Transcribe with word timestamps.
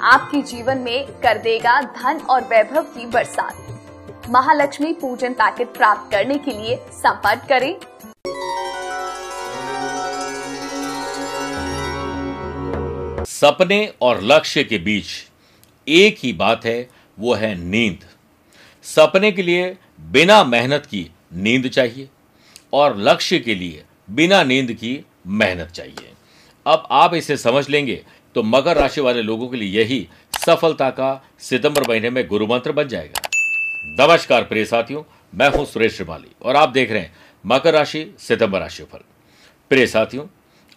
आपके 0.00 0.40
जीवन 0.42 0.78
में 0.78 1.06
कर 1.22 1.38
देगा 1.38 1.80
धन 1.82 2.20
और 2.30 2.42
वैभव 2.42 2.82
की 2.94 3.06
बरसात। 3.06 4.26
महालक्ष्मी 4.30 4.92
पूजन 4.92 5.32
पैकेट 5.32 5.68
प्राप्त 5.68 6.10
करने 6.12 6.38
के 6.38 6.50
लिए 6.50 6.76
संपर्क 6.92 7.46
करें। 7.48 7.74
सपने 13.24 13.92
और 14.02 14.20
लक्ष्य 14.22 14.64
के 14.64 14.78
बीच 14.78 15.06
एक 15.88 16.16
ही 16.18 16.32
बात 16.32 16.64
है, 16.64 16.88
वो 17.18 17.34
है 17.34 17.54
नींद। 17.54 18.04
सपने 18.84 19.32
के 19.32 19.42
लिए 19.42 19.76
बिना 20.00 20.42
मेहनत 20.44 20.86
की 20.86 21.10
नींद 21.34 21.68
चाहिए 21.68 22.08
और 22.72 22.96
लक्ष्य 22.98 23.38
के 23.38 23.54
लिए 23.54 23.84
बिना 24.10 24.42
नींद 24.42 24.72
की 24.72 25.04
मेहनत 25.26 25.68
चाहिए। 25.68 26.12
अब 26.66 26.86
आप 26.90 27.14
इसे 27.14 27.36
समझ 27.36 27.68
लेंगे 27.68 28.04
तो 28.36 28.42
मकर 28.42 28.76
राशि 28.76 29.00
वाले 29.00 29.20
लोगों 29.22 29.46
के 29.48 29.56
लिए 29.56 29.68
यही 29.74 30.06
सफलता 30.38 30.88
का 30.90 31.08
सितंबर 31.40 31.88
महीने 31.88 32.08
में 32.10 32.26
गुरु 32.28 32.46
मंत्र 32.46 32.72
बन 32.72 32.88
जाएगा। 32.88 33.20
नमस्कार 34.00 34.42
प्रिय 34.42 34.64
साथियों, 34.64 35.02
मैं 35.32 35.48
हूँ 35.50 35.64
सुरेश 35.66 35.96
श्रीमाली 35.96 36.28
और 36.42 36.56
आप 36.56 36.68
देख 36.68 36.90
रहे 36.90 37.00
हैं 37.00 37.14
मकर 37.44 37.74
राशि, 37.74 38.14
सितंबर 38.18 38.60
राशि 38.60 38.84
फल 38.84 38.98
प्रिय 39.70 39.86
साथियों, 39.86 40.26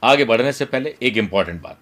आगे 0.04 0.26
बढ़ने 0.26 0.52
से 0.54 0.66
पहले 0.66 0.96
एक 1.02 1.18
इंपॉर्टेंट 1.18 1.62
बात। 1.62 1.78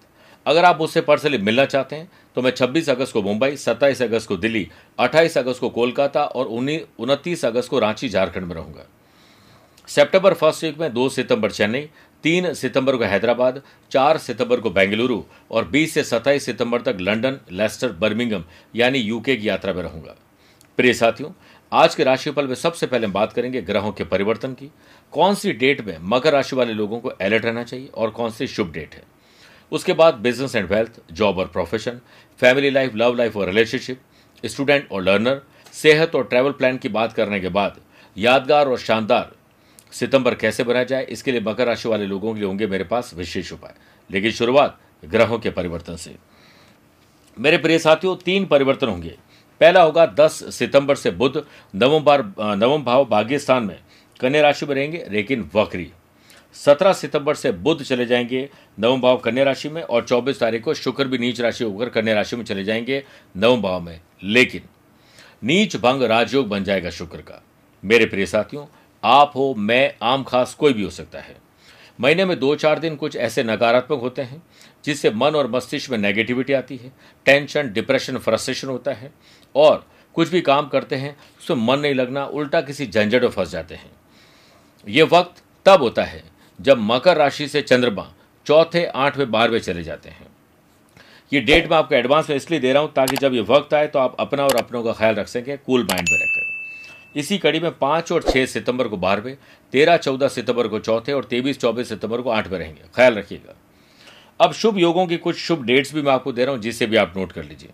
अगर 0.46 0.64
आप 0.64 0.80
मुझसे 0.80 1.00
पर्सनली 1.02 1.38
मिलना 1.38 1.64
चाहते 1.66 1.96
हैं 1.96 2.10
तो 2.36 2.42
मैं 2.42 2.50
26 2.52 2.88
अगस्त 2.90 3.12
को 3.12 3.22
मुंबई 3.22 3.56
27 3.58 4.02
अगस्त 4.02 4.28
को 4.28 4.36
दिल्ली 4.38 4.66
28 4.98 5.38
अगस्त 5.38 5.60
को 5.60 5.68
कोलकाता 5.70 6.24
और 6.24 6.46
उनतीस 6.46 7.44
अगस्त 7.44 7.70
को 7.70 7.78
रांची, 7.78 8.08
झारखंड 8.08 8.44
में 8.44 8.54
रहूँगा। 8.54 8.86
सितंबर 9.88 10.34
फ़र्स्ट 10.34 10.64
वीक 10.64 10.78
में 10.78 10.92
2 10.94 11.08
सितंबर 11.10 11.50
चेन्नई 11.50 11.88
3 12.24 12.52
सितंबर 12.54 12.96
को 12.96 13.04
हैदराबाद 13.04 13.62
4 13.90 14.18
सितंबर 14.18 14.60
को 14.60 14.70
बेंगलुरु 14.70 15.22
और 15.50 15.68
20 15.68 15.94
से 15.94 16.02
27 16.04 16.44
सितंबर 16.44 16.80
तक 16.80 16.96
लंदन 17.00 17.38
लेस्टर, 17.52 17.92
बर्मिंगम, 17.92 18.44
यानी 18.76 18.98
यूके 18.98 19.36
की 19.36 19.48
यात्रा 19.48 19.72
में 19.72 19.82
रहूँगा। 19.82 20.16
प्रिय 20.76 20.94
साथियों, 20.94 21.30
आज 21.72 21.94
के 21.94 22.04
राशिफल 22.04 22.46
में 22.46 22.54
सबसे 22.54 22.86
पहले 22.86 23.06
हम 23.06 23.12
बात 23.12 23.32
करेंगे 23.32 23.62
ग्रहों 23.62 23.92
के 23.92 24.04
परिवर्तन 24.04 24.52
की। 24.52 24.70
कौन 25.12 25.34
सी 25.34 25.52
डेट 25.52 25.80
में 25.86 25.98
मकर 26.02 26.32
राशि 26.32 26.56
वाले 26.56 26.72
लोगों 26.72 27.00
को 27.00 27.08
अलर्ट 27.08 27.44
रहना 27.44 27.64
चाहिए 27.64 27.86
और 27.86 28.10
कौन 28.10 28.30
सी 28.30 28.46
शुभ 28.46 28.72
डेट 28.72 28.94
है? 28.94 29.02
उसके 29.72 29.92
बाद 29.92 30.14
बिज़नेस 30.14 30.54
एंड 30.54 30.70
वेल्थ, 30.70 31.00
जॉब 31.12 31.38
और 31.38 31.46
profession, 31.46 32.00
family 32.40 32.70
life, 32.70 32.94
love 32.94 33.14
life 33.14 33.36
और 33.36 33.46
रिलेशनशिप, 33.46 34.00
स्टूडेंट 34.44 34.88
और 34.92 35.02
लर्नर, 35.02 35.42
सेहत 35.72 36.14
और 36.14 36.24
ट्रैवल 36.24 36.52
प्लान 36.52 36.76
की 36.76 36.88
बात 36.88 37.12
करने 37.12 37.40
के 37.40 37.48
बाद 37.48 37.80
यादगार 38.16 38.68
और 38.68 38.78
शानदार 38.78 39.37
सितंबर 39.92 40.34
कैसे 40.34 40.64
बनाया 40.64 40.84
जाए, 40.84 41.04
इसके 41.04 41.32
लिए 41.32 41.40
मकर 41.40 41.66
राशि 41.66 41.88
वाले 41.88 42.06
लोगों 42.06 42.34
के 42.34 42.40
लिए 42.40 42.48
होंगे 42.48 42.66
मेरे 42.66 42.84
पास 42.84 43.14
विशेष 43.14 43.52
उपाय। 43.52 43.74
लेकिन 44.10 44.30
शुरुआत 44.30 44.78
ग्रहों 45.04 45.38
के 45.38 45.50
परिवर्तन 45.50 45.96
से। 45.96 46.16
मेरे 47.38 47.58
प्रिय 47.58 47.78
साथियों, 47.78 48.16
तीन 48.16 48.46
परिवर्तन 48.46 48.86
होंगे। 48.86 49.18
पहला 49.60 49.82
होगा 49.82 50.06
10 50.06 50.58
सितंबर 50.58 50.94
से 50.94 51.10
बुध, 51.10 51.46
नवम 51.74 52.04
बार, 52.04 52.32
नवम 52.40 52.84
भाव 52.84 53.04
भाग्य 53.04 53.38
स्थान 53.38 53.62
में 53.62 53.78
कन्या 54.20 54.42
राशि 54.42 54.66
में 54.66 54.74
रहेंगे, 54.74 55.06
लेकिन 55.10 55.50
वक्री। 55.54 55.92
सत्रह 56.54 56.92
सितंबर 56.92 57.34
से 57.34 57.52
बुध 57.52 57.82
चले 57.82 58.06
जाएँगे 58.06 58.50
नवम 58.80 59.00
भाव 59.00 59.16
कन्या 59.16 59.44
राशि 59.44 59.68
में 59.68 59.82
और 59.82 60.04
चौबीस 60.04 60.40
तारीख 60.40 60.62
को 60.62 60.74
शुक्र 60.74 61.08
भी 61.08 61.18
नीच 61.18 61.40
राशि 61.40 61.64
होकर 61.64 61.88
कन्या 61.88 62.14
राशि 62.14 62.36
में 62.36 62.44
चले 62.44 62.64
जाएँगे 62.64 63.04
नवम 63.36 63.62
भाव 63.62 63.80
में। 63.80 64.00
लेकिन 64.22 64.62
नीच 65.44 65.76
भंग 65.76 66.02
राजयोग 66.02 66.48
बन 66.48 66.64
जाएगा 66.64 66.90
शुक्र 66.90 67.20
का। 67.20 67.42
मेरे 67.84 68.06
प्रिय 68.06 68.26
साथियों 68.26 68.66
आप 69.04 69.32
हो, 69.34 69.54
मैं, 69.54 69.94
आम 70.02 70.22
खास 70.22 70.54
कोई 70.54 70.72
भी 70.72 70.82
हो 70.82 70.90
सकता 70.90 71.20
है। 71.20 71.36
महीने 72.00 72.24
में 72.24 72.38
दो 72.40 72.54
चार 72.56 72.78
दिन 72.78 72.96
कुछ 72.96 73.16
ऐसे 73.16 73.42
नकारात्मक 73.42 74.00
होते 74.00 74.22
हैं, 74.22 74.42
जिससे 74.84 75.10
मन 75.10 75.34
और 75.34 75.50
मस्तिष्क 75.50 75.90
में 75.90 75.98
नेगेटिविटी 75.98 76.52
आती 76.52 76.76
है 76.76 76.92
टेंशन 77.26 77.72
डिप्रेशन 77.72 78.18
फ्रस्ट्रेशन 78.18 78.68
होता 78.68 78.92
है, 78.92 79.10
और 79.54 79.86
कुछ 80.14 80.28
भी 80.28 80.40
काम 80.40 80.68
करते 80.68 80.96
हैं, 80.96 81.16
उसमें 81.40 81.56
मन 81.56 81.80
नहीं 81.80 81.94
लगना, 81.94 82.24
उल्टा 82.24 82.60
किसी 82.60 82.86
झंझट 82.86 83.22
में 83.22 83.30
फंस 83.30 83.50
जाते 83.50 83.74
हैं। 83.74 83.90
ये 84.86 85.02
वक्त 85.02 85.42
तब 85.66 85.82
होता 85.82 86.04
है, 86.04 86.22
जब 86.60 86.78
मकर 86.80 87.16
राशि 87.16 87.48
से 87.48 87.62
चंद्रमा 87.62 88.12
चौथे, 88.46 88.84
आठवें, 88.84 89.30
बारहवें 89.30 89.60
चले 89.60 89.82
जाते 89.82 90.08
हैं। 90.08 90.26
ये 91.32 91.40
डेट 91.40 91.70
मैं 91.70 91.76
आपको 91.76 91.94
एडवांस 91.94 92.30
में 92.30 92.36
इसलिए 92.36 92.60
दे 92.60 92.72
रहा 92.72 92.82
हूँ 92.82 92.92
ताकि 92.92 93.16
जब 93.16 93.34
ये 93.34 93.40
वक्त 93.40 93.74
आए 93.74 93.86
तो 93.86 93.98
आप 93.98 94.16
अपना 94.20 94.44
और 94.44 94.56
अपनों 94.56 94.82
का 94.82 94.92
ख्याल 94.92 95.14
रख 95.14 95.28
सकें 95.28 95.56
कूल 95.58 95.82
माइंड 95.82 96.08
में 96.10 96.18
रखकर 96.18 96.57
इसी 97.14 97.38
कड़ी 97.38 97.60
में 97.60 97.78
पाँच 97.78 98.12
और 98.12 98.22
छः 98.22 98.46
सितंबर 98.46 98.88
को 98.88 98.96
बारहवें, 98.96 99.36
तेरह, 99.72 99.96
चौदह 99.96 100.28
सितंबर 100.28 100.68
को 100.68 100.78
चौथे 100.78 101.12
और 101.12 101.24
तेईस, 101.24 101.58
चौबीस 101.60 101.88
सितंबर 101.88 102.20
को 102.20 102.30
आठवें 102.30 102.58
रहेंगे। 102.58 102.82
ख्याल 102.94 103.14
रखिएगा। 103.14 103.54
अब 104.40 104.52
शुभ 104.52 104.78
योगों 104.78 105.06
की 105.06 105.16
कुछ 105.16 105.36
शुभ 105.36 105.64
डेट्स 105.64 105.94
भी 105.94 106.02
मैं 106.02 106.12
आपको 106.12 106.32
दे 106.32 106.44
रहा 106.44 106.54
हूँ, 106.54 106.62
जिसे 106.62 106.86
भी 106.86 106.96
आप 106.96 107.14
नोट 107.16 107.32
कर 107.32 107.44
लीजिए। 107.44 107.70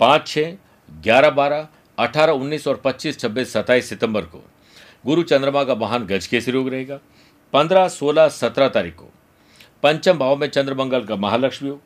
पाँच 0.00 0.26
छः 0.26 0.56
ग्यारह, 0.88 1.30
बारह, 1.30 1.68
अठारह, 1.98 2.32
उन्नीस 2.32 2.66
और 2.66 2.80
पच्चीस, 2.84 3.18
छब्बीस, 3.18 3.52
सत्ताईस 3.52 3.88
सितंबर 3.88 4.22
को 4.22 4.42
गुरु 5.06 5.22
चंद्रमा 5.22 5.64
का 5.64 5.74
महान 5.74 6.06
गज 6.06 6.26
केसरी 6.26 6.54
योग 6.54 6.68
रहेगा। 6.68 6.98
पंद्रह, 7.52 7.88
सोलह, 7.88 8.28
सत्रह 8.28 8.68
तारीख 8.68 8.94
को 8.94 9.08
पंचम 9.82 10.18
भाव 10.18 10.36
में 10.36 10.46
चंद्रमंगल 10.48 11.04
का 11.04 11.16
महालक्ष्मी 11.16 11.68
योग। 11.68 11.80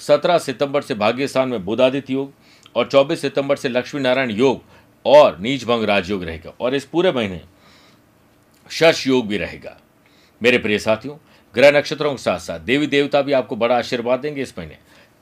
सत्रह 0.00 0.38
सितंबर 0.38 0.82
से 0.82 0.94
भाग्यस्थान 0.94 1.48
में 1.48 1.64
बुधादित्य 1.64 2.12
योग 2.12 2.32
और 2.76 2.86
चौबीस 2.86 3.20
सितंबर 3.20 3.56
से 3.56 3.68
लक्ष्मी 3.68 4.00
नारायण 4.00 4.30
योग 4.30 4.62
और 5.06 5.38
नीच 5.38 5.64
भंग 5.64 5.84
राजयोग 5.84 6.24
रहेगा 6.24 6.52
और 6.60 6.74
इस 6.74 6.84
पूरे 6.84 7.12
महीने 7.12 7.40
शश 8.70 9.06
योग 9.06 9.26
भी 9.26 9.38
रहेगा। 9.38 9.80
मेरे 10.42 10.58
प्रिय 10.58 10.78
साथियों, 10.78 11.16
ग्रह 11.54 11.78
नक्षत्रों 11.78 12.10
के 12.10 12.22
साथ 12.22 12.38
साथ 12.38 12.60
देवी 12.60 12.86
देवता 12.86 13.22
भी 13.22 13.32
आपको 13.32 13.56
बड़ा 13.56 13.78
आशीर्वाद 13.78 14.20
देंगे 14.20 14.42
इस 14.42 14.58
महीने। 14.58 14.76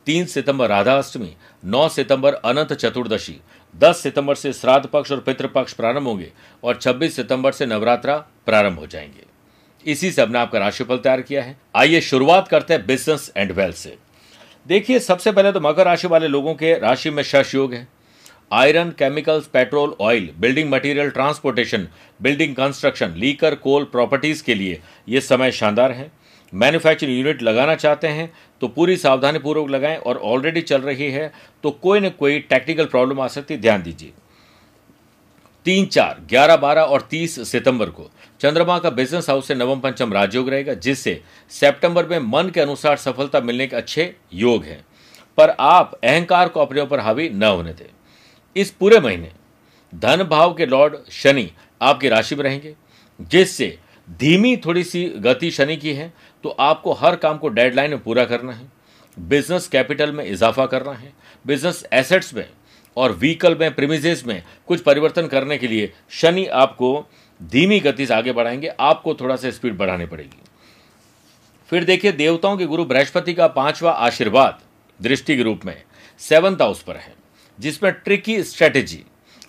तीन 0.06 0.26
सितंबर 0.26 0.68
राधा 0.68 0.98
अष्टमी, 0.98 1.36
नौ 1.64 1.88
सितंबर 1.88 2.34
अनंत 2.34 2.72
चतुर्दशी, 2.72 3.36
दस 3.76 4.00
सितंबर 4.00 4.34
से 4.34 4.52
श्राद्ध 4.52 4.86
पक्ष 4.86 5.12
और 5.12 5.20
पितृपक्ष 5.20 5.72
प्रारंभ 5.72 6.06
होंगे 6.06 6.32
और 6.64 6.76
छब्बीस 6.76 7.16
सितंबर 7.16 7.52
से 7.52 7.66
नवरात्रा 7.66 8.16
प्रारंभ 8.16 8.78
हो 8.78 8.86
जाएँगे। 8.86 9.26
इसी 9.90 10.10
से 10.12 10.22
हमने 10.22 10.38
आपका 10.38 10.58
राशिफल 10.58 10.98
तैयार 10.98 11.20
किया 11.20 11.42
है। 11.42 11.56
आइए 11.76 12.00
शुरुआत 12.00 12.48
करते 12.48 12.74
हैं 12.74 12.86
बिज़नेस 12.86 13.32
एंड 13.36 13.52
वेल्थ 13.52 13.76
से। 13.76 13.96
देखिए, 14.66 14.98
सबसे 15.00 15.32
पहले 15.32 15.52
तो 15.52 15.60
मकर 15.60 15.84
राशि 15.84 16.08
वाले 16.08 16.28
लोगों 16.28 16.54
के 16.54 16.78
राशि 16.78 17.10
में 17.10 17.22
शश 17.22 17.54
योग 17.54 17.74
है। 17.74 17.88
Iron 18.50 18.90
chemicals, 18.90 19.46
petrol 19.46 19.94
oil 20.00 20.28
building 20.38 20.70
material 20.70 21.08
transportation, 21.10 21.86
building 22.22 22.54
construction, 22.54 23.14
liquor, 23.16 23.54
coal 23.54 23.84
properties 23.84 24.42
के 24.44 24.54
लिए 24.54 24.80
ये 25.08 25.20
समय 25.20 25.50
शानदार 25.52 25.92
है। 25.92 26.10
मैन्युफैक्चरिंग 26.52 27.18
यूनिट 27.18 27.42
लगाना 27.42 27.74
चाहते 27.74 28.08
हैं 28.08 28.32
तो 28.60 28.68
पूरी 28.68 28.96
सावधानी 28.96 29.38
पूर्वक 29.38 29.70
लगाएँ 29.70 29.96
और 29.96 30.16
ऑलरेडी 30.24 30.60
चल 30.62 30.80
रही 30.80 31.10
है 31.10 31.32
तो 31.64 31.70
कोई 31.72 32.00
न 32.00 32.08
कोई 32.10 32.38
टेक्निकल 32.40 32.84
प्रॉब्लम 32.84 33.20
आ 33.20 33.26
सकती, 33.28 33.56
ध्यान 33.56 33.82
दीजिए। 33.82 34.12
तीन 35.66 35.86
चार, 35.86 36.20
ग्यारह, 36.28 36.56
बारह 36.56 36.82
और 36.82 37.06
तीस 37.10 37.48
सितंबर 37.48 37.90
को 37.90 38.10
चंद्रमा 38.40 38.78
का 38.78 38.90
बिज़नेस 38.90 39.28
हाउस 39.30 39.48
से 39.48 39.54
नवम 39.54 39.80
पंचम 39.80 40.12
राजयोग 40.12 40.48
रहेगा, 40.48 40.74
जिससे 40.74 41.20
सितंबर 41.50 42.06
में 42.06 42.18
मन 42.20 42.50
के 42.54 42.60
अनुसार 42.60 42.96
सफलता 42.96 43.40
मिलने 43.40 43.66
के 43.66 43.76
अच्छे 43.76 44.14
योग 44.34 44.64
हैं। 44.64 44.84
पर 45.38 45.50
आप 45.50 45.98
अहंकार 46.04 46.48
को 46.48 46.60
अपने 46.60 46.80
ऊपर 46.80 47.00
हावी 47.00 47.28
न 47.28 47.42
होने 47.42 47.72
दें। 47.72 47.90
इस 48.56 48.70
पूरे 48.70 49.00
महीने 49.00 49.30
धन 49.92 50.22
भाव 50.24 50.54
के 50.54 50.66
लॉर्ड 50.66 50.96
शनि 51.12 51.50
आपकी 51.80 52.08
राशि 52.08 52.34
में 52.34 52.42
रहेंगे, 52.44 52.74
जिससे 53.20 53.78
धीमी 54.10 54.56
थोड़ी 54.56 54.84
सी 54.84 55.04
गति 55.18 55.50
शनि 55.50 55.76
की 55.76 55.92
है 55.92 56.12
तो 56.44 56.48
आपको 56.50 56.92
हर 56.92 57.16
काम 57.16 57.38
को 57.38 57.48
डेडलाइन 57.48 57.90
में 57.90 58.02
पूरा 58.02 58.24
करना 58.24 58.52
है, 58.52 58.66
बिज़नेस 59.16 59.68
कैपिटल 59.68 60.12
में 60.12 60.24
इजाफा 60.24 60.66
करना 60.66 60.92
है, 60.92 61.12
बिज़नेस 61.44 61.84
एसेट्स 61.92 62.32
में 62.34 62.48
और 62.96 63.12
व्हीकल 63.12 63.56
में 63.56 63.74
प्रीमिजेस 63.74 64.24
में 64.26 64.42
कुछ 64.68 64.80
परिवर्तन 64.80 65.26
करने 65.26 65.58
के 65.58 65.68
लिए 65.68 65.92
शनि 66.10 66.46
आपको 66.46 67.06
धीमी 67.40 67.80
गति 67.80 68.06
से 68.06 68.14
आगे 68.14 68.32
बढ़ाएँगे, 68.32 68.68
आपको 68.70 69.14
थोड़ा 69.14 69.36
सा 69.36 69.50
स्पीड 69.50 69.76
बढ़ानी 69.76 70.06
पड़ेगी। 70.06 70.42
फिर 71.70 71.84
देखिए, 71.84 72.12
देवताओं 72.12 72.56
के 72.56 72.66
गुरु 72.66 72.84
बृहस्पति 72.84 73.34
का 73.34 73.46
पांचवा 73.48 73.92
आशीर्वाद 73.92 74.60
दृष्टि 75.00 75.36
के 75.36 75.42
रूप 75.42 75.64
में 75.64 75.82
सेवंथ 76.20 76.62
हाउस 76.62 76.82
पर 76.82 76.96
है। 76.96 77.14
जिसमें 77.58 77.92
tricky 77.94 78.42
strategy 78.42 79.02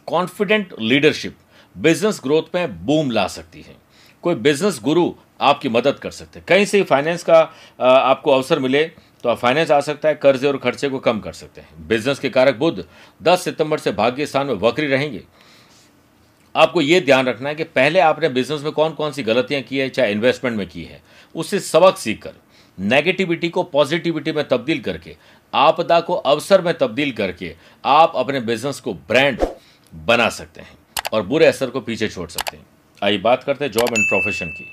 confident 0.08 0.74
leadership 0.82 1.38
business 1.76 2.20
growth 2.24 2.56
में 2.56 2.86
बूम 2.86 3.12
ला 3.12 3.28
सकती 3.28 3.62
है। 3.62 3.76
कोई 4.24 4.36
बिज़नेस 4.38 4.80
गुरु 4.84 5.12
आपकी 5.42 5.70
मदद 5.70 6.00
कर 6.00 6.12
सकते 6.12 6.40
हैं। 6.40 6.46
कहीं 6.48 6.66
से 6.66 6.82
फाइनेंस 6.84 7.24
का 7.24 7.40
आपको 7.80 8.32
अवसर 8.32 8.60
मिले 8.60 8.84
तो 9.24 9.30
आप 9.30 9.38
फाइनेंस 9.38 9.72
आ 9.72 9.80
सकता 9.82 10.10
है, 10.10 10.16
कर्जे 10.16 10.48
और 10.48 10.58
खर्चे 10.58 10.90
को 10.90 11.00
कम 11.00 11.20
कर 11.20 11.34
सकते 11.34 11.62
हैं। 11.62 11.88
बिज़नेस 11.88 12.20
के 12.20 12.30
कारक 12.30 12.56
बुद्ध 12.56 12.86
10 13.22 13.44
सितंबर 13.44 13.78
से 13.78 13.92
भाग्य 13.92 14.26
स्थान 14.26 14.48
में 14.48 14.54
वक्री 14.56 14.88
रहेंगे। 14.88 15.24
आपको 16.56 16.82
यह 16.82 17.00
ध्यान 17.00 17.28
रखना 17.28 17.50
है 17.50 17.56
कि 17.56 17.64
पहले 17.66 18.00
आपने 18.00 18.30
बिज़नेस 18.30 18.62
में 18.62 18.72
कौन 18.72 18.92
कौन 18.92 19.12
सी 19.12 19.24
गलतियाँ 19.24 19.62
की 19.62 19.78
है, 19.78 19.90
चाहे 19.90 20.12
इन्वेस्टमेंट 20.12 20.58
में 20.58 20.68
की 20.70 20.84
है 20.84 21.02
उससे 21.36 21.60
सबक 21.60 21.98
सीखकर 21.98 22.34
नेगेटिविटी 22.78 23.50
को 23.50 23.64
पॉजिटिविटी 23.66 24.32
में 24.32 24.48
तब्दील 24.48 24.80
करके 24.82 25.16
आपदा 25.54 26.00
को 26.00 26.14
अवसर 26.14 26.62
में 26.62 26.74
तब्दील 26.78 27.12
करके 27.12 27.56
आप 27.84 28.14
अपने 28.16 28.40
बिज़नेस 28.42 28.80
को 28.80 28.94
ब्रांड 28.94 29.46
बना 29.94 30.30
सकते 30.30 30.62
हैं 30.62 30.78
और 31.14 31.22
बुरे 31.24 31.46
असर 31.46 31.70
को 31.70 31.82
पीछे 31.82 32.08
छोड़ 32.08 32.30
सकते 32.30 32.58
हैं। 32.58 32.66
आइए 33.02 33.18
बात 33.18 33.44
करते 33.44 33.66
हैं 33.66 33.72
जॉब 33.72 33.90
एंड 33.90 34.08
प्रोफेशन 34.10 34.50
की। 34.50 34.66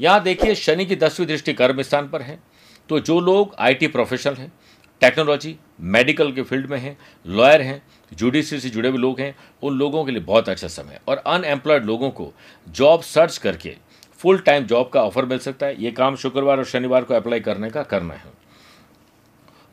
यहाँ 0.00 0.22
देखिए, 0.22 0.54
शनि 0.54 0.84
की 0.86 0.96
दसवीं 0.96 1.26
दृष्टि 1.26 1.52
कर्म 1.52 1.82
स्थान 1.82 2.08
पर 2.08 2.22
है। 2.22 2.38
तो 2.88 2.98
जो 3.00 3.18
लोग 3.20 3.54
आईटी 3.58 3.86
प्रोफेशनल 3.86 4.34
हैं, 4.34 4.52
टेक्नोलॉजी, 5.02 5.54
मेडिकल 5.80 6.32
के 6.32 6.42
फ़ील्ड 6.42 6.66
में 6.66 6.78
हैं, 6.78 6.96
लॉयर 7.26 7.60
हैं 7.60 7.82
जुडिशरी 8.12 8.60
से 8.60 8.70
जुड़े 8.70 8.88
हुए 8.88 8.98
लोग 8.98 9.20
हैं, 9.20 9.34
उन 9.62 9.78
लोगों 9.78 10.04
के 10.04 10.12
लिए 10.12 10.22
बहुत 10.22 10.48
अच्छा 10.48 10.68
समय 10.68 11.00
और 11.08 11.16
अनएम्प्लॉयड 11.16 11.84
लोगों 11.84 12.10
को 12.10 12.32
जॉब 12.66 13.02
सर्च 13.02 13.38
करके 13.38 13.74
फुल 14.20 14.38
टाइम 14.38 14.66
जॉब 14.66 14.88
का 14.88 15.02
ऑफ़र 15.02 15.24
मिल 15.24 15.38
सकता 15.38 15.66
है। 15.66 15.82
ये 15.82 15.90
काम 15.92 16.16
शुक्रवार 16.16 16.58
और 16.58 16.64
शनिवार 16.64 17.04
को 17.04 17.14
अप्लाई 17.14 17.40
करने 17.40 17.70
का 17.70 17.82
करना 17.84 18.14
है। 18.14 18.41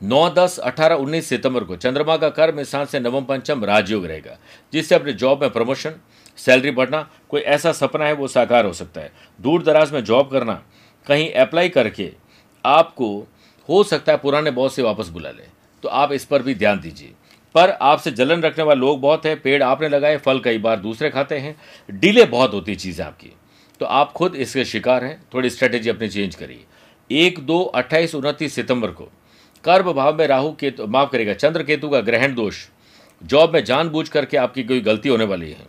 नौ 0.01 0.29
दस 0.29 0.57
अठारह 0.57 0.95
उन्नीस 0.95 1.27
सितंबर 1.27 1.63
को 1.63 1.75
चंद्रमा 1.75 2.15
का 2.17 2.29
कर्म 2.29 2.61
स्थान 2.63 2.85
से 2.85 2.99
नवम 2.99 3.25
पंचम 3.25 3.63
राजयोग 3.65 4.05
रहेगा, 4.05 4.37
जिससे 4.73 4.95
अपने 4.95 5.13
जॉब 5.13 5.41
में 5.41 5.49
प्रमोशन, 5.49 5.95
सैलरी 6.37 6.71
बढ़ना, 6.71 7.07
कोई 7.29 7.41
ऐसा 7.41 7.71
सपना 7.71 8.05
है 8.05 8.13
वो 8.13 8.27
साकार 8.27 8.65
हो 8.65 8.73
सकता 8.73 9.01
है। 9.01 9.11
दूर 9.39 9.63
दराज 9.63 9.91
में 9.91 10.03
जॉब 10.03 10.31
करना, 10.31 10.53
कहीं 11.07 11.31
अप्लाई 11.33 11.69
करके 11.69 12.11
आपको 12.65 13.27
हो 13.69 13.83
सकता 13.83 14.11
है 14.11 14.17
पुराने 14.17 14.51
बॉस 14.51 14.75
से 14.75 14.81
वापस 14.81 15.07
बुला 15.07 15.29
ले। 15.29 15.43
तो 15.83 15.89
आप 15.89 16.11
इस 16.11 16.25
पर 16.25 16.41
भी 16.41 16.55
ध्यान 16.55 16.79
दीजिए। 16.79 17.13
पर 17.55 17.69
आपसे 17.71 18.11
जलन 18.11 18.41
रखने 18.41 18.63
वाले 18.63 18.79
लोग 18.79 18.99
बहुत 19.01 19.25
हैं, 19.25 19.41
पेड़ 19.41 19.63
आपने 19.63 19.89
लगाए, 19.89 20.17
फल 20.17 20.39
कई 20.39 20.57
बार 20.57 20.79
दूसरे 20.79 21.09
खाते 21.09 21.37
हैं। 21.37 21.55
डिले 21.89 22.25
बहुत 22.25 22.53
होती 22.53 22.71
है 22.71 22.77
चीज़ें 22.77 23.05
आपकी। 23.05 23.31
तो 23.81 23.85
आप 23.85 24.11
खुद 24.11 24.35
इसके 24.35 24.65
शिकार 24.65 25.03
हैं, 25.03 25.21
थोड़ी 25.33 25.49
स्ट्रेटेजी 25.49 25.89
अपनी 25.89 26.09
चेंज 26.09 26.35
करिए। 26.35 26.65
एक 27.09 27.39
दो 27.39 27.63
अट्ठाईस 27.63 28.15
उनतीस 28.15 28.53
सितंबर 28.53 28.91
को 28.91 29.09
कर्म 29.63 29.91
भाव 29.93 30.17
में 30.17 30.25
राहु 30.27 30.51
केतु, 30.51 30.87
माफ़ 30.87 31.09
करेगा 31.11 31.33
चंद्र 31.35 31.63
केतु 31.63 31.89
का 31.89 31.99
ग्रहण 32.01 32.33
दोष, 32.35 32.65
जॉब 33.21 33.53
में 33.53 33.63
जानबूझ 33.63 34.07
करके 34.09 34.37
आपकी 34.37 34.63
कोई 34.63 34.81
गलती 34.81 35.09
होने 35.09 35.25
वाली 35.25 35.49
है, 35.49 35.67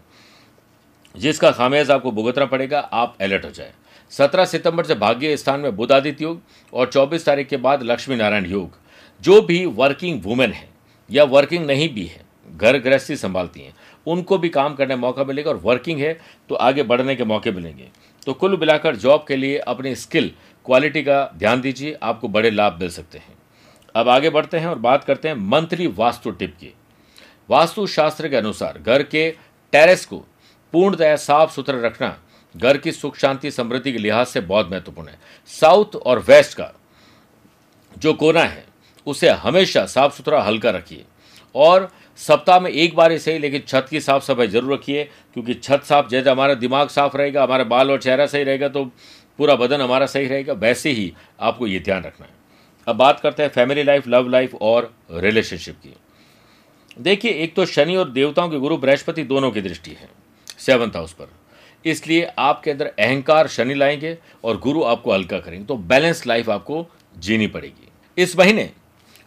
जिसका 1.14 1.50
खामियाज 1.50 1.90
आपको 1.90 2.12
भुगतना 2.12 2.44
पड़ेगा, 2.46 2.78
आप 2.80 3.16
अलर्ट 3.20 3.44
हो 3.44 3.50
जाए। 3.50 3.72
सत्रह 4.12 4.44
सितंबर 4.44 4.84
से 4.84 4.94
भाग्य 4.96 5.36
स्थान 5.36 5.60
में 5.60 5.76
बुध 5.76 5.92
आदित्य 5.92 6.24
योग 6.24 6.40
और 6.72 6.88
चौबीस 6.88 7.24
तारीख 7.24 7.48
के 7.48 7.56
बाद 7.58 7.82
लक्ष्मी 7.82 8.16
नारायण 8.16 8.46
योग, 8.46 8.76
जो 9.20 9.40
भी 9.42 9.64
वर्किंग 9.66 10.22
वुमेन 10.24 10.52
है 10.52 10.68
या 11.10 11.24
वर्किंग 11.26 11.66
नहीं 11.66 11.88
भी 11.94 12.04
है, 12.04 12.20
घर 12.48 12.78
गृहस्थी 12.78 13.16
संभालती 13.16 13.60
हैं, 13.60 13.74
उनको 14.06 14.38
भी 14.38 14.48
काम 14.50 14.74
करने 14.74 14.94
का 14.94 15.00
मौका 15.00 15.24
मिलेगा 15.24 15.50
और 15.50 15.56
वर्किंग 15.58 16.00
है 16.00 16.18
तो 16.50 16.54
आगे 16.56 16.82
बढ़ने 16.84 17.16
के 17.16 17.24
मौके 17.24 17.50
मिलेंगे। 17.50 17.88
तो 18.26 18.32
कुल 18.34 18.56
मिलाकर 18.60 18.96
जॉब 18.96 19.24
के 19.28 19.36
लिए 19.36 19.58
अपनी 19.58 19.94
स्किल 19.96 20.30
क्वालिटी 20.66 21.02
का 21.02 21.24
ध्यान 21.36 21.60
दीजिए, 21.60 21.98
आपको 22.02 22.28
बड़े 22.28 22.50
लाभ 22.50 22.78
मिल 22.80 22.90
सकते 22.90 23.18
हैं। 23.18 23.38
अब 23.94 24.08
आगे 24.08 24.30
बढ़ते 24.30 24.58
हैं 24.58 24.66
और 24.66 24.78
बात 24.78 25.04
करते 25.04 25.28
हैं 25.28 25.34
मंथली 25.46 25.86
वास्तु 25.88 26.30
टिप 26.32 26.54
की। 26.54 26.72
वास्तु 27.48 27.86
शास्त्र 27.88 28.28
के 28.28 28.36
अनुसार 28.36 28.78
घर 28.78 29.02
के 29.04 29.30
टेरेस 29.72 30.04
को 30.06 30.24
पूर्णतया 30.72 31.14
साफ़ 31.18 31.52
सुथरा 31.52 31.80
रखना 31.80 32.16
घर 32.54 32.78
की 32.78 32.92
सुख, 32.92 33.16
शांति, 33.16 33.50
समृद्धि 33.50 33.92
के 33.92 33.98
लिहाज 33.98 34.26
से 34.26 34.40
बहुत 34.42 34.70
महत्वपूर्ण 34.70 35.08
है। 35.08 35.18
साउथ 35.50 35.96
और 35.96 36.18
वेस्ट 36.20 36.54
का 36.54 36.72
जो 37.96 38.12
कोना 38.14 38.42
है, 38.42 38.64
उसे 39.06 39.28
हमेशा 39.30 39.84
साफ़ 39.86 40.16
सुथरा 40.16 40.42
हल्का 40.42 40.70
रखिए 40.70 41.04
और 41.54 41.90
सप्ताह 42.18 42.60
में 42.60 42.70
एक 42.70 42.96
बार 42.96 43.12
ही 43.12 43.18
सही 43.18 43.38
लेकिन 43.38 43.62
छत 43.68 43.86
की 43.90 44.00
साफ़ 44.00 44.24
सफ़ाई 44.24 44.46
ज़रूर 44.48 44.72
रखिए, 44.72 45.04
क्योंकि 45.34 45.54
छत 45.54 45.82
साफ़, 45.84 46.08
जैसे 46.08 46.30
हमारा 46.30 46.54
दिमाग 46.56 46.88
साफ़ 46.88 47.16
रहेगा, 47.16 47.42
हमारे 47.42 47.64
बाल 47.66 47.90
और 47.90 48.02
चेहरा 48.02 48.26
सही 48.26 48.42
रहेगा 48.44 48.68
तो 48.68 48.84
पूरा 49.38 49.54
बदन 49.56 49.80
हमारा 49.80 50.06
सही 50.06 50.26
रहेगा, 50.26 50.52
वैसे 50.54 50.90
ही 50.90 51.12
आपको 51.40 51.66
ये 51.66 51.78
ध्यान 51.80 52.02
रखना 52.02 52.26
है। 52.26 52.38
अब 52.86 52.96
बात 52.96 53.20
करते 53.20 53.42
हैं 53.42 53.50
फैमिली 53.50 53.82
लाइफ 53.82 54.08
लव 54.08 54.28
लाइफ 54.28 54.54
और 54.54 54.92
रिलेशनशिप 55.12 55.76
की। 55.76 55.94
देखिए, 56.98 57.32
एक 57.32 57.54
तो 57.54 57.66
शनि 57.66 57.96
और 57.96 58.10
देवताओं 58.10 58.48
के 58.48 58.58
गुरु 58.58 58.76
बृहस्पति 58.76 59.22
दोनों 59.24 59.50
की 59.50 59.60
दृष्टि 59.60 59.90
है 59.90 60.08
सेवंथ 60.58 60.96
हाउस 60.96 61.12
पर। 61.12 61.28
इसलिए 61.84 62.30
आपके 62.38 62.70
अंदर 62.70 62.86
अहंकार 62.88 63.48
शनि 63.48 63.74
लाएँगे 63.74 64.16
और 64.44 64.58
गुरु 64.58 64.82
आपको 64.84 65.12
हल्का 65.12 65.38
करेंगे 65.38 65.64
तो 65.66 65.76
बैलेंस 65.76 66.26
लाइफ 66.26 66.50
आपको 66.50 66.86
जीनी 67.18 67.46
पड़ेगी। 67.46 67.88
इस 68.16 68.38
महीने 68.38 68.70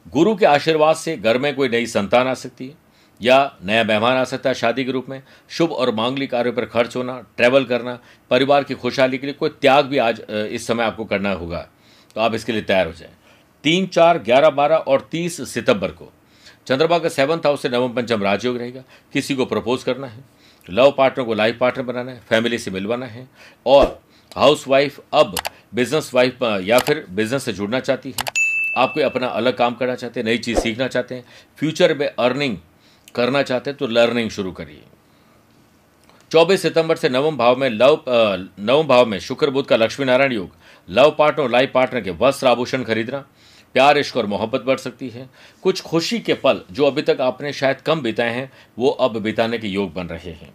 गुरु 0.05 0.35
के 0.35 0.45
आशीर्वाद 0.45 0.95
से 0.95 1.15
घर 1.17 1.37
में 1.37 1.53
कोई 1.55 1.69
नई 1.69 1.85
संतान 1.87 2.27
आ 2.27 2.33
सकती 2.35 2.67
है, 2.67 2.75
या 3.21 3.57
नया 3.63 3.83
मेहमान 3.83 4.17
आ 4.17 4.23
सकता 4.23 4.49
है 4.49 4.55
शादी 4.55 4.83
के 4.85 4.91
रूप 4.91 5.09
में। 5.09 5.21
शुभ 5.49 5.71
और 5.71 5.93
मांगलिक 5.95 6.31
कार्यों 6.31 6.53
पर 6.53 6.65
खर्च 6.65 6.95
होना 6.95 7.19
ट्रैवल 7.37 7.65
करना, 7.65 7.97
परिवार 8.31 8.63
की 8.63 8.73
खुशहाली 8.75 9.17
के 9.17 9.27
लिए 9.27 9.33
कोई 9.33 9.49
त्याग 9.51 9.85
भी 9.85 9.97
आज 9.99 10.21
इस 10.29 10.67
समय 10.67 10.83
आपको 10.83 11.05
करना 11.05 11.31
होगा 11.33 11.67
तो 12.15 12.21
आप 12.21 12.33
इसके 12.33 12.51
लिए 12.51 12.61
तैयार 12.63 12.87
हो 12.87 12.93
जाएँ। 12.93 13.11
तीन 13.63 13.85
चार 13.87 14.17
ग्यारह 14.17 14.49
बारह 14.49 14.75
और 14.75 15.07
तीस 15.11 15.49
सितंबर 15.49 15.91
को। 15.91 16.11
चंद्रमा 16.67 16.97
का 16.99 17.09
सेवंथ 17.09 17.39
हाउस 17.39 17.61
से 17.61 17.69
नवम 17.69 17.93
पंचम 17.93 18.23
राजयोग 18.23 18.57
रहेगा। 18.57 18.81
किसी 19.13 19.35
को 19.35 19.45
प्रपोज 19.45 19.83
करना 19.83 20.07
है। 20.07 20.23
लव 20.69 20.93
पार्टनर 20.97 21.25
को 21.25 21.33
लाइफ 21.33 21.57
पार्टनर 21.59 21.83
बनाना 21.83 22.11
है। 22.11 22.21
फैमिली 22.29 22.57
से 22.57 22.71
मिलवाना 22.71 23.05
है। 23.05 23.27
और 23.65 24.01
हाउस 24.35 24.67
वाइफ 24.67 24.99
अब 25.13 25.35
बिज़नेस 25.75 26.11
वाइफ 26.13 26.43
या 26.63 26.79
फिर 26.79 27.05
बिज़नेस 27.09 27.43
से 27.43 27.53
जुड़ना 27.53 27.79
चाहती 27.79 28.09
है। 28.09 28.25
आप 28.77 28.91
कोई 28.93 29.03
अपना 29.03 29.27
अलग 29.27 29.57
काम 29.57 29.73
करना 29.73 29.95
चाहते 29.95 30.19
हैं, 30.19 30.25
नई 30.25 30.37
चीज़ 30.37 30.59
सीखना 30.59 30.87
चाहते 30.87 31.15
हैं। 31.15 31.25
फ्यूचर 31.57 31.97
में 31.97 32.07
अर्निंग 32.07 32.57
करना 33.15 33.41
चाहते 33.41 33.69
हैं 33.69 33.77
तो 33.77 33.87
लर्निंग 33.87 34.29
शुरू 34.29 34.51
करिए। 34.51 34.81
24 36.31 36.61
सितंबर 36.61 36.95
से 36.95 37.09
नवम 37.09 37.37
भाव 37.37 37.55
में 37.55 37.69
लव 37.69 38.03
नवम 38.59 38.87
भाव 38.87 39.05
में 39.05 39.19
शुक्र 39.19 39.49
बुद्ध 39.49 39.67
का 39.69 39.75
लक्ष्मी 39.75 40.05
नारायण 40.05 40.31
योग। 40.31 40.55
लव 40.89 41.15
पार्टनर 41.19 41.43
और 41.43 41.51
लाइफ 41.51 41.71
पार्टनर 41.73 42.01
के 42.01 42.11
वस्त्र 42.11 42.47
आभूषण 42.47 42.83
खरीदना। 42.83 43.23
प्यार, 43.73 43.97
इश्क 43.97 44.17
और 44.17 44.25
मोहब्बत 44.25 44.61
बढ़ 44.61 44.77
सकती 44.77 45.09
है। 45.09 45.29
कुछ 45.63 45.81
खुशी 45.81 46.19
के 46.19 46.33
पल, 46.33 46.61
जो 46.71 46.85
अभी 46.85 47.01
तक 47.01 47.17
आपने 47.21 47.53
शायद 47.53 47.81
कम 47.81 48.01
बिताए 48.01 48.29
हैं, 48.29 48.51
वो 48.79 48.89
अब 48.89 49.17
बिताने 49.17 49.57
के 49.57 49.67
योग 49.67 49.93
बन 49.93 50.07
रहे 50.07 50.31
हैं। 50.31 50.53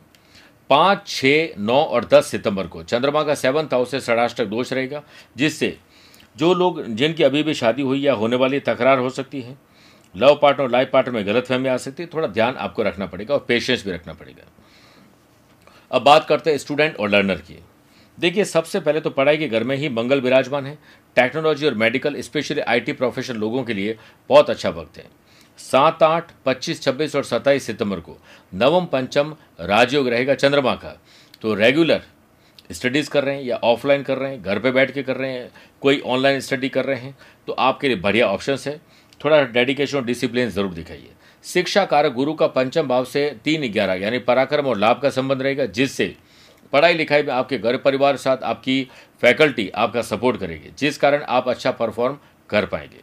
पाँच 0.71 1.07
छः 1.07 1.49
नौ 1.59 1.83
और 1.83 2.05
दस 2.05 2.27
सितंबर 2.27 2.67
को 2.67 2.83
चंद्रमा 2.83 3.23
का 3.23 3.35
सेवंथ 3.35 3.67
हाउस 3.67 3.91
से 3.91 4.01
षडाष्टक 4.01 4.45
दोष 4.45 4.73
रहेगा, 4.73 5.03
जिससे 5.37 5.79
जो 6.37 6.55
लोग, 6.55 6.87
जिनकी 6.87 7.23
अभी 7.23 7.43
भी 7.43 7.55
शादी 7.55 7.83
हुई 7.83 8.01
या 8.01 8.13
होने 8.13 8.37
वाली 8.37 8.61
तकरार 8.61 8.99
हो 8.99 9.11
सकती 9.11 9.41
है, 9.41 9.59
लव 10.17 10.39
पार्टनर 10.43 10.65
और 10.65 10.71
लाइफ 10.71 10.91
पार्टनर 10.93 11.15
में 11.15 11.27
गलत 11.27 11.47
फहमी 11.47 11.69
आ 11.69 11.77
सकती 11.77 12.03
है, 12.03 12.09
थोड़ा 12.15 12.29
ध्यान 12.29 12.55
आपको 12.55 12.83
रखना 12.83 13.07
पड़ेगा 13.07 13.35
और 13.35 13.45
पेशेंस 13.49 13.85
भी 13.85 13.91
रखना 13.93 14.13
पड़ेगा। 14.13 14.47
अब 15.91 16.03
बात 16.03 16.27
करते 16.27 16.51
हैं 16.51 16.59
स्टूडेंट 16.59 16.97
और 16.97 17.09
लर्नर 17.09 17.37
की। 17.37 17.59
देखिए, 18.19 18.45
सबसे 18.45 18.81
पहले 18.81 19.01
तो 19.01 19.11
पढ़ाई 19.11 19.37
के 19.39 19.49
घर 19.49 19.65
में 19.65 19.77
ही 19.77 19.89
मंगल 19.91 20.21
विराजमान 20.21 20.67
है। 20.67 20.77
टेक्नोलॉजी 21.17 21.67
और 21.67 21.75
मेडिकल 21.77 22.21
स्पेशली 22.21 22.61
आईटी 22.63 22.93
प्रोफेशन 22.95 23.37
लोगों 23.37 23.63
के 23.65 23.75
लिए 23.75 23.97
बहुत 24.31 24.51
अच्छा 24.51 24.71
वक्त 24.71 24.99
है। 24.99 25.05
सात 25.59 26.03
आठ, 26.03 26.31
पच्चीस, 26.47 26.83
छब्बीस 26.83 27.17
और 27.17 27.25
सत्ताईस 27.25 27.65
सितंबर 27.67 28.01
को 28.01 28.17
नवम 28.55 28.85
पंचम 28.87 29.35
राजयोग 29.61 30.09
रहेगा 30.09 30.35
चंद्रमा 30.35 30.75
का। 30.75 30.97
तो 31.43 31.55
रेगुलर 31.55 32.03
स्टडीज़ 32.73 33.11
कर 33.11 33.25
रहे 33.25 33.37
हैं 33.37 33.43
या 33.43 33.57
ऑफलाइन 33.57 34.03
कर 34.03 34.19
रहे 34.19 34.31
हैं, 34.31 34.43
घर 34.43 34.59
पे 34.59 34.71
बैठ 34.71 34.91
के 34.91 35.03
कर 35.03 35.17
रहे 35.17 35.33
हैं, 35.33 35.51
कोई 35.83 36.01
ऑनलाइन 36.01 36.41
स्टडी 36.41 36.69
कर 36.69 36.85
रहे 36.85 37.01
हैं 37.01 37.17
तो 37.49 37.53
आपके 37.55 37.89
लिए 37.89 37.97
बढ़िया 37.99 38.27
ऑप्शंस 38.29 38.67
है। 38.69 38.81
थोड़ा 39.21 39.41
डेडिकेशन 39.43 39.97
और 39.97 40.05
डिसिप्लिन 40.05 40.51
ज़रूर 40.51 40.75
दिखाइए। 40.75 41.11
शिक्षा 41.45 41.85
कारक 41.85 42.13
गुरु 42.13 42.35
का 42.35 42.47
पंचम 42.49 42.89
भाव 42.89 43.05
से 43.07 43.31
तीन 43.45 43.71
ग्यारह, 43.73 43.95
यानी 43.95 44.19
पराक्रम 44.21 44.67
और 44.67 44.79
लाभ 44.79 45.01
का 45.03 45.11
संबंध 45.11 45.43
रहेगा, 45.43 45.67
जिससे 45.67 46.15
पढ़ाई 46.73 46.95
लिखाई 46.95 47.23
में 47.23 47.33
आपके 47.33 47.59
घर 47.59 47.77
परिवार 47.77 48.17
साथ 48.17 48.43
आपकी 48.45 48.87
फैकल्टी 49.23 49.69
आपका 49.77 50.03
सपोर्ट 50.03 50.41
करेगी, 50.41 50.71
जिस 50.79 50.99
कारण 50.99 51.23
आप 51.23 51.49
अच्छा 51.49 51.71
परफॉर्म 51.73 52.19
कर 52.51 52.67
पाएँगे। 52.67 53.01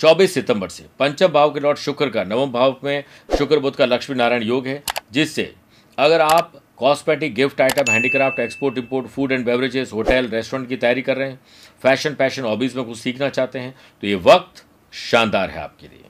24 0.00 0.34
सितंबर 0.34 0.68
से 0.68 0.84
पंचम 0.98 1.28
भाव 1.28 1.50
के 1.50 1.60
लॉर्ड 1.60 1.78
शुक्र 1.78 2.08
का 2.08 2.24
नवम 2.24 2.52
भाव 2.52 2.76
में 2.84 3.04
शुक्र 3.38 3.58
बुद्ध 3.58 3.76
का 3.76 3.86
लक्ष्मी 3.86 4.16
नारायण 4.16 4.42
योग 4.42 4.66
है, 4.66 4.82
जिससे 5.12 5.52
अगर 5.98 6.20
आप 6.20 6.52
cosmetic 6.78 7.34
gift 7.34 7.60
item, 7.60 7.90
handicraft, 7.92 8.38
export, 8.40 8.78
import, 8.78 9.06
food 9.06 9.32
and 9.32 9.44
beverages, 9.44 9.92
hotel, 9.92 10.28
restaurant 10.28 10.68
की 10.68 10.76
तैयारी 10.76 11.02
कर 11.02 11.16
रहे 11.16 11.28
हैं, 11.28 11.40
फ़ैशन, 11.82 12.14
पैशन, 12.14 12.42
हॉबीज 12.42 12.76
में 12.76 12.84
कुछ 12.84 12.98
सीखना 12.98 13.28
चाहते 13.28 13.58
हैं 13.58 13.74
तो 14.02 14.06
ये 14.06 14.14
वक्त 14.16 14.64
शानदार 14.92 15.50
है 15.50 15.62
आपके 15.62 15.86
लिए। 15.86 16.04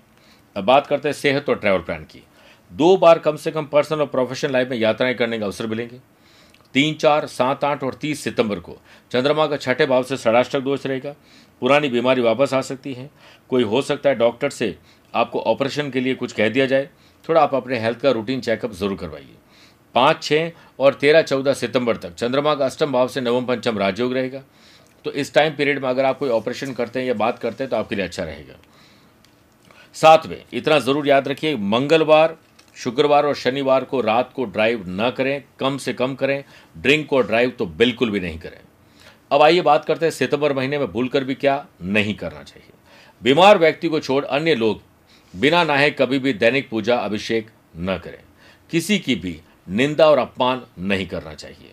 अब 0.56 0.64
बात 0.64 0.86
करते 0.86 1.08
हैं 1.08 1.14
सेहत 1.14 1.48
और 1.48 1.58
ट्रैवल 1.58 1.80
प्लान 1.80 2.04
की। 2.04 2.22
दो 2.70 2.96
बार 2.96 3.18
कम 3.18 3.36
से 3.36 3.50
कम 3.50 3.66
पर्सनल 3.66 4.00
और 4.00 4.06
प्रोफेशनल 4.06 4.52
लाइफ 4.52 4.68
में 4.68 4.76
यात्राएँ 4.76 5.14
करने 5.14 5.38
का 5.38 5.44
अवसर 5.46 5.66
मिलेंगे। 5.66 6.00
तीन, 6.74 6.94
चार, 6.94 7.26
सात, 7.26 7.64
आठ 7.64 7.82
और 7.84 7.94
तीस 7.94 8.22
सितंबर 8.24 8.58
को 8.60 8.76
चंद्रमा 9.10 9.46
का 9.46 9.56
छठे 9.56 9.86
भाव 9.86 10.02
से 10.02 10.16
षडाष्टक 10.16 10.60
दोष 10.60 10.86
रहेगा। 10.86 11.14
पुरानी 11.62 11.88
बीमारी 11.88 12.22
वापस 12.22 12.54
आ 12.54 12.60
सकती 12.62 12.92
है। 12.94 13.08
कोई 13.50 13.62
हो 13.64 13.82
सकता 13.82 14.08
है 14.08 14.14
डॉक्टर 14.16 14.50
से 14.50 14.76
आपको 15.14 15.40
ऑपरेशन 15.42 15.90
के 15.90 16.00
लिए 16.00 16.14
कुछ 16.14 16.32
कह 16.32 16.48
दिया 16.48 16.66
जाए। 16.66 16.88
थोड़ा 17.24 17.40
आप 17.42 17.54
अपने 17.54 17.78
हेल्थ 17.78 18.00
का 18.00 18.10
रूटीन 18.10 18.40
चेकअप 18.40 18.72
ज़रूर 18.72 18.96
करवाइए। 18.96 19.34
पाँच 19.94 20.22
छः 20.22 20.50
और 20.78 20.94
तेरह, 20.94 21.22
चौदह 21.22 21.54
सितंबर 21.54 21.96
तक 21.96 22.14
चंद्रमा 22.14 22.54
का 22.54 22.66
अष्टम 22.66 22.92
भाव 22.92 23.08
से 23.08 23.20
नवम, 23.20 23.44
पंचम 23.44 23.78
राजयोग 23.78 24.12
रहेगा। 24.14 24.42
तो 25.04 25.12
इस 25.12 25.32
टाइम 25.34 25.54
पीरियड 25.54 25.82
में 25.82 25.88
अगर 25.88 26.04
आप 26.04 26.18
कोई 26.18 26.30
ऑपरेशन 26.30 26.72
करते 26.72 27.00
हैं 27.00 27.06
या 27.06 27.14
बात 27.14 27.38
करते 27.38 27.64
हैं 27.64 27.70
तो 27.70 27.76
आपके 27.76 27.96
लिए 27.96 28.04
अच्छा 28.04 28.24
रहेगा। 28.24 28.54
साथ 29.94 30.26
में 30.26 30.42
इतना 30.52 30.78
ज़रूर 30.78 31.08
याद 31.08 31.28
रखिए, 31.28 31.56
मंगलवार 31.56 32.36
शुक्रवार 32.78 33.26
और 33.26 33.34
शनिवार 33.34 33.84
को 33.84 34.00
रात 34.00 34.32
को 34.32 34.44
ड्राइव 34.44 34.84
न 34.88 35.10
करें, 35.10 35.42
कम 35.60 35.76
से 35.78 35.92
कम 35.92 36.14
करें 36.14 36.42
ड्रिंक 36.76 37.12
और 37.12 37.26
ड्राइव 37.26 37.50
तो 37.50 37.66
बिल्कुल 37.66 38.10
भी 38.10 38.20
नहीं 38.20 38.38
करें। 38.38 38.60
अब 39.32 39.42
आइए 39.42 39.60
बात 39.60 39.84
करते 39.84 40.06
हैं, 40.06 40.10
सितंबर 40.10 40.52
महीने 40.52 40.78
में 40.78 40.86
भूलकर 40.86 41.24
भी 41.24 41.34
क्या 41.34 41.66
नहीं 41.82 42.14
करना 42.14 42.42
चाहिए। 42.42 42.70
बीमार 43.22 43.58
व्यक्ति 43.58 43.88
को 43.88 44.00
छोड़ 44.00 44.24
अन्य 44.24 44.54
लोग 44.54 44.82
बिना 45.34 45.64
नहाए 45.64 45.90
कभी 45.90 46.18
भी 46.18 46.32
दैनिक 46.32 46.68
पूजा, 46.70 46.96
अभिषेक 46.96 47.50
न 47.76 47.98
करें। 47.98 48.20
किसी 48.70 48.98
की 48.98 49.14
भी 49.14 49.40
निंदा 49.68 50.06
और 50.06 50.18
अपमान 50.18 50.62
नहीं 50.78 51.06
करना 51.06 51.34
चाहिए। 51.34 51.72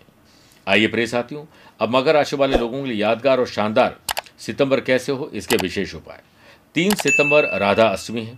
आइए 0.67 0.87
प्रिय 0.87 1.07
साथियों, 1.07 1.45
अब 1.79 1.95
मकर 1.95 2.13
राशि 2.13 2.35
वाले 2.35 2.57
लोगों 2.57 2.81
के 2.83 2.89
लिए 2.89 2.97
यादगार 2.97 3.39
और 3.39 3.47
शानदार 3.47 3.97
सितंबर 4.37 4.81
कैसे 4.81 5.11
हो, 5.11 5.29
इसके 5.33 5.55
विशेष 5.55 5.95
उपाय। 5.95 6.21
तीन 6.75 6.95
सितंबर 6.95 7.59
राधा 7.59 7.87
अष्टमी 7.87 8.21
है। 8.21 8.37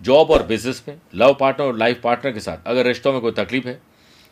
जॉब 0.00 0.30
और 0.30 0.42
बिज़नेस 0.46 0.82
में 0.88 0.98
लव 1.14 1.36
पार्टनर 1.40 1.66
और 1.66 1.76
लाइफ 1.76 2.00
पार्टनर 2.02 2.32
के 2.32 2.40
साथ, 2.40 2.66
अगर 2.66 2.86
रिश्तों 2.86 3.12
में 3.12 3.20
कोई 3.20 3.32
तकलीफ़ 3.34 3.66
है 3.68 3.80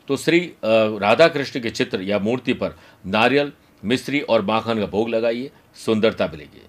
तो 0.09 0.17
श्री 0.17 0.41
राधा 0.65 1.29
कृष्ण 1.29 1.61
के 1.61 1.71
चित्र 1.71 2.03
या 2.03 2.19
मूर्ति 2.19 2.53
पर 2.53 2.77
नारियल 3.07 3.53
मिश्री 3.83 4.21
और 4.21 4.43
माखन 4.43 4.79
का 4.79 4.87
भोग 4.87 5.09
लगाइए, 5.09 5.51
सुंदरता 5.77 6.27
मिलेगी। 6.27 6.63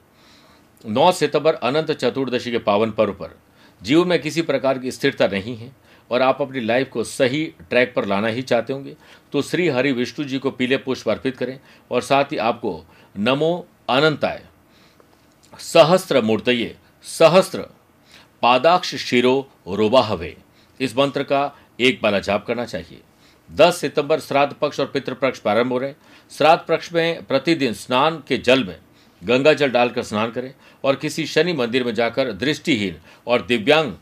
नौ 0.86 1.12
सितंबर, 1.12 1.54
अनंत 1.54 1.92
चतुर्दशी 1.92 2.52
के 2.52 2.58
पावन 2.60 2.92
पर्व 2.92 3.14
पर 3.14 3.38
जीवन 3.82 4.08
में 4.08 4.22
किसी 4.22 4.42
प्रकार 4.42 4.80
की 4.80 4.92
स्थिरता 4.92 5.28
नहीं 5.28 5.56
है 5.58 5.72
और 6.12 6.22
आप 6.22 6.42
अपनी 6.42 6.60
लाइफ 6.60 6.90
को 6.90 7.04
सही 7.04 7.46
ट्रैक 7.70 7.94
पर 7.96 8.06
लाना 8.06 8.28
ही 8.28 8.42
चाहते 8.42 8.74
होंगे 8.74 8.96
तो 9.34 9.42
श्री 9.42 9.68
हरि 9.70 9.92
विष्णु 9.92 10.26
जी 10.26 10.40
को 10.40 10.52
पीले 10.52 10.78
पुष्प 10.78 11.10
अर्पित 11.10 11.38
करें 11.38 11.60
और 11.92 12.02
साथ 12.02 12.32
ही 12.32 12.38
आपको 12.40 12.84
नमो 13.16 13.68
अनंताय, 13.90 14.44
सहस्त्र 15.60 16.22
मूर्तये, 16.22 16.76
सहस्त्र 17.06 17.66
पादाक्ष 18.42 18.96
शिरो 18.96 19.50
रोबाहवे। 19.68 20.36
इस 20.80 20.98
मंत्र 20.98 21.24
का 21.24 21.52
एक 21.80 22.00
बाला 22.04 22.20
जाप 22.20 22.46
करना 22.46 22.66
चाहिए। 22.66 23.00
10 23.50 23.78
सितंबर 23.78 24.20
श्राद्ध 24.20 24.54
पक्ष 24.54 24.80
और 24.80 24.86
पितृपक्ष 24.86 25.40
प्रारंभ 25.40 25.72
हो 25.72 25.78
रहे 25.78 25.94
श्राद्ध 26.32 26.64
पक्ष 26.68 26.92
में 26.94 27.26
प्रतिदिन 27.26 27.74
स्नान 27.74 28.24
के 28.28 28.38
जल 28.38 28.64
में 28.64 28.78
गंगा 29.22 29.54
जल 29.54 29.70
डालकर 29.70 30.04
स्नान 30.04 30.32
करें 30.32 30.54
और 30.84 30.96
किसी 30.96 31.26
शनि 31.26 31.54
मंदिर 31.54 31.84
में 31.84 31.94
जाकर 31.94 32.32
दृष्टिहीन 32.32 32.96
और 33.28 33.42
दिव्यांग 33.42 33.94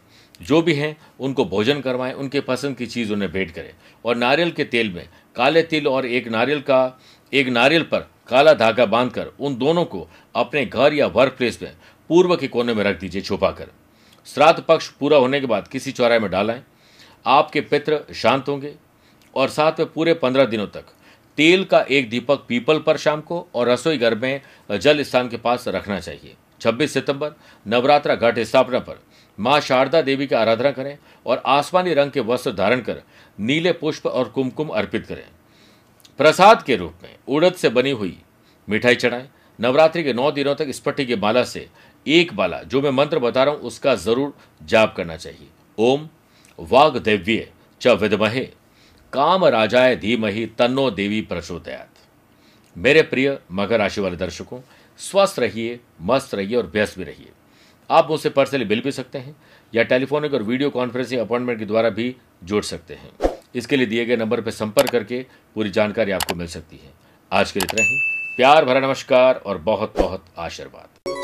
जो 0.42 0.62
भी 0.62 0.74
हैं, 0.74 0.98
उनको 1.20 1.46
भोजन 1.46 1.80
करवाएँ, 1.82 2.14
उनके 2.14 2.42
पसंद 2.42 2.78
की 2.78 2.86
चीज़ 2.86 3.14
उन्हें 3.14 3.32
भेंट 3.32 3.52
करें। 3.52 3.74
और 4.06 4.16
नारियल 4.16 4.52
के 4.52 4.64
तेल 4.64 4.92
में 4.94 5.08
काले 5.36 5.64
तिल 5.64 5.88
और 5.88 6.06
एक 6.06 6.28
नारियल 6.28 6.60
का, 6.62 7.00
एक 7.34 7.48
नारियल 7.48 7.84
पर 7.84 8.00
काला 8.28 8.54
धागा 8.54 8.86
बांधकर 8.86 9.32
उन 9.40 9.56
दोनों 9.56 9.86
को 9.86 10.08
अपने 10.36 10.66
घर 10.66 10.94
या 10.94 11.08
वर्क 11.08 11.36
प्लेस 11.38 11.60
में 11.62 11.72
पूर्व 12.10 12.36
के 12.36 12.48
कोने 12.48 12.74
में 12.74 12.84
रख 12.84 13.00
दीजिए 13.00 13.22
छुपा 13.22 13.52
कर 13.52 13.72
श्राद्ध 14.28 14.64
पक्ष 14.64 14.88
पूरा 14.90 15.18
होने 15.18 15.40
के 15.40 15.48
बाद 15.48 15.68
किसी 15.68 15.92
चौराहे 15.92 16.20
में 16.20 16.30
डालें 16.32 16.62
आपके 17.26 17.62
पित्र 17.62 18.00
शांत 18.16 18.48
होंगे 18.50 18.74
और 19.34 19.50
साथ 19.50 19.80
में 19.80 19.92
पूरे 19.94 20.14
पंद्रह 20.14 20.46
दिनों 20.46 20.66
तक 20.68 20.86
तेल 21.38 21.64
का 21.64 21.80
एक 21.82 22.10
दीपक 22.10 22.44
पीपल 22.48 22.80
पर 22.80 22.98
शाम 22.98 23.22
को 23.22 23.46
और 23.56 23.70
रसोई 23.70 23.98
घर 23.98 24.16
में 24.16 24.42
जल 24.72 25.04
स्थान 25.04 25.28
के 25.30 25.38
पास 25.38 25.68
रखना 25.68 26.00
चाहिए। 26.00 26.36
26 26.62 26.94
सितंबर, 26.94 27.32
नवरात्रा 27.66 28.16
घट 28.16 28.40
स्थापना 28.40 28.80
पर 28.80 29.00
माँ 29.38 29.60
शारदा 29.60 30.02
देवी 30.02 30.28
की 30.28 30.36
आराधना 30.36 30.72
करें 30.72 30.98
और 31.26 31.42
आसमानी 31.46 31.94
रंग 31.94 32.12
के 32.12 32.20
वस्त्र 32.20 32.52
धारण 32.52 32.82
कर 32.82 33.02
नीले 33.40 33.72
पुष्प 33.72 34.06
और 34.08 34.30
कुमकुम 34.30 34.70
अर्पित 34.70 35.06
करें। 35.06 35.26
प्रसाद 36.20 36.64
के 36.64 36.76
रूप 36.76 36.94
में 37.04 37.16
उड़द 37.28 37.54
से 37.54 37.70
बनी 37.70 37.92
हुई 37.92 38.18
मिठाई 38.68 38.96
चढ़ाएँ। 38.96 39.28
नवरात्रि 39.60 40.04
के 40.04 40.14
नौ 40.14 40.32
दिनों 40.32 40.56
तक 40.56 40.72
स्पट्टी 40.72 41.06
की 41.06 41.16
माला 41.16 41.44
से 41.44 41.68
एक 42.08 42.34
बाला 42.36 42.62
जो 42.64 42.82
मैं 42.82 42.92
मंत्र 42.92 43.20
बता 43.20 43.44
रहा 43.44 43.54
हूँ, 43.54 43.62
उसका 43.62 43.96
ज़रूर 43.98 44.34
जाप 44.64 44.94
करना 44.98 45.16
चाहिए। 45.18 45.48
ओम 45.78 46.08
वाग 46.60 46.98
देव्य 46.98 47.48
च 47.82 47.88
विदमहे, 48.02 48.44
काम 49.14 49.46
राजाय 49.46 49.96
धीमहि 49.96 50.46
तन्नो 50.60 50.90
देवी 50.92 51.22
प्रचोदयात। 51.24 51.90
मेरे 52.76 53.02
प्रिय 53.04 53.38
मकर 53.52 53.80
राशि 53.80 54.02
वाले 54.02 54.16
दर्शकों, 54.18 54.60
स्वस्थ 55.00 55.40
रहिए, 55.40 55.80
मस्त 56.02 56.36
रहिए 56.36 56.56
और 56.56 56.68
व्यस्त 56.68 56.98
भी 56.98 57.04
रहिए। 57.04 57.32
आप 57.90 58.10
मुझसे 58.10 58.30
पर्सनली 58.30 58.66
मिल 58.66 58.82
भी 58.82 58.92
सकते 58.92 59.18
हैं 59.20 59.36
या 59.74 59.84
टेलीफोनिक 59.84 60.34
और 60.34 60.44
वीडियो 60.44 60.70
कॉन्फ्रेंसिंग 60.70 61.22
अपॉइंटमेंट 61.22 61.60
के 61.60 61.66
द्वारा 61.66 61.90
भी 61.90 62.16
जुड़ 62.44 62.64
सकते 62.64 62.94
हैं। 62.94 63.30
इसके 63.56 63.78
लिए 63.78 63.86
दिए 63.86 64.06
गए 64.06 64.16
नंबर 64.16 64.42
पर 64.42 64.52
संपर्क 64.52 64.92
करके 64.92 65.26
पूरी 65.56 65.70
जानकारी 65.70 66.12
आपको 66.12 66.36
मिल 66.36 66.48
सकती 66.48 66.78
है। 66.78 66.94
आज 67.32 67.52
के 67.52 67.60
इतना 67.60 67.84
ही। 67.84 68.00
प्यार 68.38 68.66
भरा 68.66 68.80
नमस्कार 68.80 69.36
और 69.36 69.58
बहुत 69.60 69.94
बहुत 69.98 70.26
आशीर्वाद। 70.38 71.17